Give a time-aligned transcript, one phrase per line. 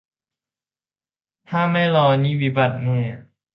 [1.49, 2.99] ถ้าไม่รอนี่วิบัติแน่